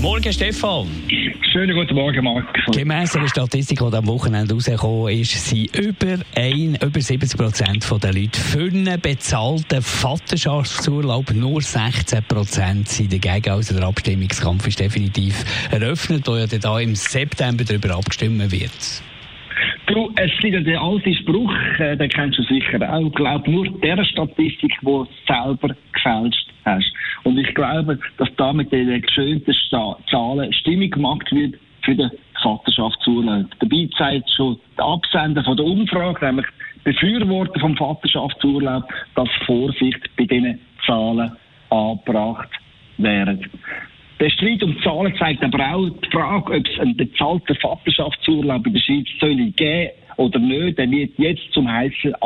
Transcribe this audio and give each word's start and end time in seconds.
Morgen, 0.00 0.32
Stefan. 0.32 0.86
Schönen 1.52 1.74
guten 1.74 1.94
Morgen, 1.94 2.22
Marc. 2.22 2.46
Gemäss 2.72 3.16
einer 3.16 3.28
Statistik, 3.28 3.78
die 3.78 3.96
am 3.96 4.06
Wochenende 4.06 4.54
rausgekommen 4.54 5.08
ist, 5.08 5.32
sind 5.48 5.74
über, 5.76 6.22
ein, 6.36 6.76
über 6.76 7.00
70 7.00 7.36
Prozent 7.38 8.02
der 8.02 8.12
Leute 8.12 8.38
für 8.38 8.70
einen 8.70 9.00
bezahlten 9.00 9.82
Vaterschaftsurlaub. 9.82 11.32
Nur 11.34 11.60
16 11.60 12.22
Prozent 12.24 12.88
sind 12.88 13.12
dagegen. 13.12 13.50
Also 13.50 13.74
der 13.74 13.88
Abstimmungskampf 13.88 14.68
ist 14.68 14.78
definitiv 14.78 15.44
eröffnet, 15.70 16.28
wo 16.28 16.36
ja 16.36 16.46
dann 16.46 16.82
im 16.82 16.94
September 16.94 17.64
darüber 17.64 17.96
abgestimmt 17.96 18.52
wird. 18.52 19.02
Du, 19.86 20.12
es 20.16 20.30
gibt 20.40 20.52
ja 20.52 20.60
der 20.60 20.82
alte 20.82 21.14
Spruch, 21.14 21.52
äh, 21.78 21.96
den 21.96 22.10
kennst 22.10 22.38
du 22.38 22.42
sicher 22.42 22.78
auch. 22.92 23.10
Glaub 23.12 23.48
nur 23.48 23.66
der 23.80 24.04
Statistik, 24.04 24.72
die 24.80 24.84
du 24.84 25.06
selber 25.26 25.74
gefälscht 25.94 26.46
hast. 26.64 26.92
Und 27.38 27.46
ich 27.46 27.54
glaube, 27.54 28.00
dass 28.16 28.28
da 28.36 28.52
mit 28.52 28.72
den 28.72 29.00
geschönten 29.00 29.54
Zahlen 29.70 30.52
Stimmung 30.54 30.90
gemacht 30.90 31.30
wird 31.30 31.54
für 31.84 31.94
den 31.94 32.10
Vaterschaftsurlaub. 32.42 33.46
Dabei 33.60 33.88
zeigt 33.96 34.28
schon 34.32 34.58
der 34.76 34.84
Absender 34.84 35.44
von 35.44 35.56
der 35.56 35.66
Umfrage, 35.66 36.26
nämlich 36.26 36.46
Befürworter 36.82 37.60
vom 37.60 37.76
Vaterschaftsurlaub, 37.76 38.82
dass 39.14 39.28
Vorsicht 39.46 40.00
bei 40.16 40.24
diesen 40.24 40.58
Zahlen 40.84 41.30
angebracht 41.70 42.50
werden. 42.96 43.48
Der 44.18 44.30
Streit 44.30 44.64
um 44.64 44.76
Zahlen 44.82 45.14
zeigt 45.16 45.44
aber 45.44 45.74
auch 45.74 45.88
die 45.90 46.10
Frage, 46.10 46.54
ob 46.54 46.66
es 46.66 46.80
einen 46.80 46.96
bezahlten 46.96 47.54
Vaterschaftsurlaub 47.54 48.66
in 48.66 48.72
der 48.72 48.80
Schweiz 48.80 49.06
soll 49.20 49.36
geben 49.52 49.90
oder 50.16 50.40
nicht. 50.40 50.76
Der 50.76 50.90
wird 50.90 51.16
jetzt 51.18 51.52
zum 51.52 51.70
heißen 51.70 52.16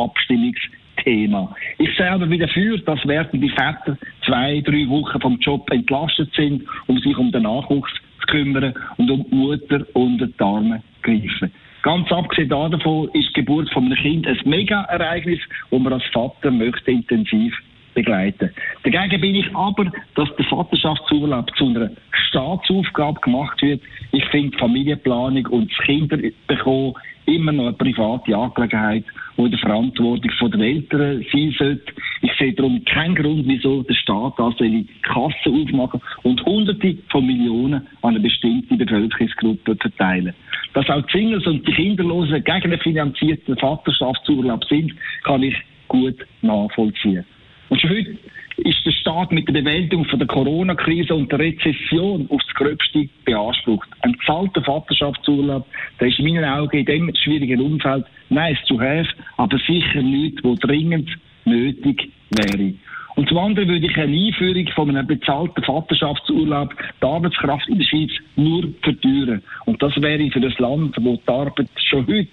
Abstimmungsthema. 1.03 1.55
Ich 1.79 1.97
selber 1.97 2.27
bin 2.27 2.41
dafür, 2.41 2.79
dass 2.79 3.01
während 3.05 3.33
die 3.33 3.49
Väter 3.49 3.97
zwei, 4.25 4.61
drei 4.61 4.89
Wochen 4.89 5.21
vom 5.21 5.39
Job 5.39 5.71
entlastet 5.71 6.33
sind, 6.35 6.65
um 6.87 6.99
sich 6.99 7.17
um 7.17 7.31
den 7.33 7.43
Nachwuchs 7.43 7.93
zu 8.21 8.27
kümmern 8.29 8.75
und 8.97 9.11
um 9.11 9.25
die 9.29 9.35
Mutter 9.35 9.87
unter 9.95 10.27
die 10.27 10.41
Arme 10.41 10.83
greifen. 11.03 11.53
Ganz 11.83 12.11
abgesehen 12.13 12.49
davon 12.49 13.09
ist 13.13 13.31
die 13.31 13.41
Geburt 13.41 13.69
von 13.73 13.87
einem 13.87 13.97
Kind 13.97 14.27
ein 14.27 14.39
Mega-Ereignis, 14.45 15.41
und 15.71 15.83
man 15.83 15.95
als 15.95 16.05
Vater 16.13 16.51
möchte 16.53 16.93
intensiv 16.93 17.53
begleiten. 17.95 18.51
Dagegen 18.85 19.21
bin 19.21 19.35
ich 19.35 19.55
aber, 19.55 19.91
dass 20.15 20.35
der 20.37 20.47
Vaterschaftsurlaub 20.47 21.55
zu 21.57 21.67
einer 21.67 21.91
Staatsaufgabe 22.29 23.21
gemacht 23.21 23.61
wird. 23.63 23.83
Ich 24.13 24.25
finde 24.27 24.57
Familienplanung 24.59 25.47
und 25.47 25.71
das 25.71 25.85
Kinderbekommen 25.85 26.95
immer 27.27 27.53
noch 27.53 27.67
eine 27.67 27.73
private 27.75 28.37
Angelegenheit, 28.37 29.05
die 29.37 29.43
in 29.43 29.51
der 29.51 29.61
Verantwortung 29.61 30.51
der 30.51 30.61
Eltern 30.61 31.25
sein 31.33 31.55
sollte. 31.59 31.93
Ich 32.23 32.33
sehe 32.39 32.53
darum 32.53 32.85
keinen 32.85 33.15
Grund, 33.15 33.45
wieso 33.47 33.83
der 33.83 33.95
Staat 33.95 34.35
da 34.39 34.51
die 34.61 34.87
Kasse 35.03 35.51
aufmachen 35.51 36.01
und 36.23 36.45
Hunderte 36.45 36.97
von 37.11 37.27
Millionen 37.27 37.87
an 38.03 38.11
eine 38.11 38.21
bestimmte 38.21 38.77
Bevölkerungsgruppe 38.77 39.77
verteilen. 39.77 40.35
Dass 40.75 40.89
auch 40.89 41.03
die 41.07 41.19
Singles 41.19 41.47
und 41.47 41.67
die 41.67 41.73
Kinderlosen 41.73 42.43
gegen 42.45 42.51
einen 42.51 42.81
finanzierten 42.81 43.57
Vaterschaftsurlaub 43.57 44.65
sind, 44.65 44.95
kann 45.25 45.43
ich 45.43 45.57
gut 45.89 46.17
nachvollziehen. 46.41 47.25
Und 47.69 47.81
schon 47.81 47.91
heute 47.91 48.17
ist 48.59 48.85
der 48.85 48.93
Staat 48.93 49.33
mit 49.33 49.49
der 49.49 49.55
Bewältigung 49.55 50.05
von 50.05 50.19
der 50.19 50.29
Corona-Krise 50.29 51.15
und 51.15 51.31
der 51.33 51.39
Rezession 51.39 52.29
aufs 52.31 52.47
Gröbste 52.55 53.09
beansprucht. 53.25 53.89
Ein 54.01 54.13
bezahlter 54.13 54.63
Vaterschaftsurlaub, 54.63 55.67
der 56.01 56.09
ist 56.09 56.19
in 56.19 56.27
meinen 56.27 56.45
Augen 56.45 56.79
in 56.79 56.85
diesem 56.85 57.15
schwierigen 57.15 57.61
Umfeld 57.61 58.05
nice 58.29 58.59
zu 58.67 58.81
have, 58.81 59.09
aber 59.37 59.59
sicher 59.59 60.03
nichts, 60.03 60.43
wo 60.45 60.55
dringend 60.55 61.11
nötig 61.45 62.11
wäre. 62.31 62.75
Und 63.15 63.29
zum 63.29 63.39
anderen 63.39 63.69
würde 63.69 63.87
ich 63.87 63.97
eine 63.97 64.17
Einführung 64.17 64.67
von 64.75 64.89
einem 64.89 65.07
bezahlten 65.07 65.63
Vaterschaftsurlaub 65.63 66.75
die 67.01 67.07
Arbeitskraft 67.07 67.69
in 67.69 67.79
der 67.79 67.85
Schweiz 67.85 68.11
nur 68.37 68.69
verteuern. 68.83 69.43
Und 69.67 69.83
das 69.83 70.01
wäre 70.01 70.31
für 70.31 70.41
das 70.41 70.59
Land, 70.59 70.97
wo 70.99 71.17
die 71.17 71.29
Arbeit 71.29 71.69
schon 71.91 72.07
heute 72.07 72.29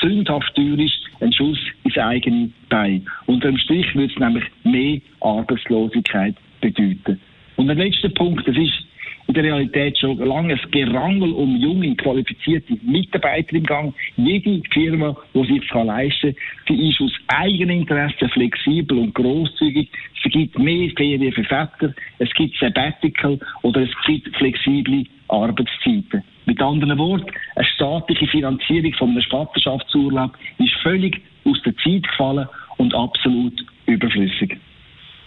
sündhaft 0.00 0.54
teuer 0.56 0.78
ist, 0.78 0.98
ein 1.20 1.32
Schuss 1.32 1.58
ins 1.94 2.04
eigene 2.04 2.50
Bein. 2.68 3.06
Unter 3.26 3.48
dem 3.48 3.58
Strich 3.58 3.94
würde 3.94 4.12
es 4.12 4.18
nämlich 4.18 4.44
mehr 4.64 5.00
Arbeitslosigkeit 5.20 6.34
bedeuten. 6.60 7.20
Und 7.56 7.68
der 7.68 7.76
letzte 7.76 8.10
Punkt, 8.10 8.46
das 8.46 8.56
ist 8.56 8.84
in 9.26 9.34
der 9.34 9.44
Realität 9.44 9.98
schon 9.98 10.18
lange 10.18 10.54
ein 10.54 10.70
Gerangel 10.70 11.32
um 11.32 11.56
junge, 11.56 11.94
qualifizierte 11.96 12.76
Mitarbeiter 12.82 13.54
im 13.54 13.64
Gang. 13.64 13.94
Jede 14.16 14.60
Firma, 14.70 15.16
die 15.32 15.46
sich 15.46 15.66
das 15.68 15.86
leisten 15.86 16.34
kann, 16.34 16.76
die 16.76 16.90
ist 16.90 17.00
aus 17.00 17.12
eigenem 17.28 17.80
Interesse 17.80 18.28
flexibel 18.28 18.98
und 18.98 19.14
grosszügig. 19.14 19.90
Es 20.22 20.30
gibt 20.30 20.58
mehr 20.58 20.90
Ferien 20.96 21.32
für 21.32 21.44
Väter, 21.44 21.94
es 22.18 22.30
gibt 22.34 22.56
Sabbatical 22.58 23.38
oder 23.62 23.82
es 23.82 23.90
gibt 24.06 24.36
flexible 24.36 25.06
Arbeitszeiten. 25.28 26.22
Mit 26.46 26.60
anderen 26.60 26.98
Worten, 26.98 27.30
eine 27.56 27.66
staatliche 27.66 28.26
Finanzierung 28.26 28.92
von 28.94 29.10
einem 29.10 29.22
Vaterschaftsurlaub 29.30 30.36
ist 30.58 30.74
völlig 30.82 31.20
aus 31.44 31.56
der 31.64 31.74
Zeit 31.76 32.06
gefallen 32.06 32.48
und 32.76 32.94
absolut 32.94 33.64
überflüssig. 33.86 34.58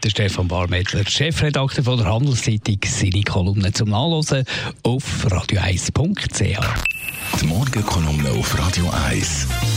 Der 0.03 0.09
Stefan 0.09 0.47
Barmettler, 0.47 1.03
Chefredakteur 1.05 1.83
von 1.83 1.97
der 1.97 2.13
Handelszeitung, 2.13 2.77
seine 2.83 3.23
Kolumne 3.23 3.71
zum 3.71 3.89
Nachlesen 3.89 4.45
auf 4.83 5.25
radio1.ch. 5.25 7.41
Die 7.41 7.47
Morgenkolumne 7.47 8.29
auf 8.29 8.57
Radio 8.59 8.85
1. 9.09 9.76